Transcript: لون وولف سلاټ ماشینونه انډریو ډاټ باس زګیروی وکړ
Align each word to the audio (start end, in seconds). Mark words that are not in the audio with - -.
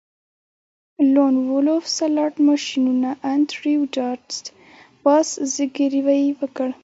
لون 1.13 1.33
وولف 1.49 1.83
سلاټ 1.97 2.33
ماشینونه 2.47 3.09
انډریو 3.33 3.81
ډاټ 3.95 4.25
باس 5.03 5.27
زګیروی 5.55 6.23
وکړ 6.39 6.69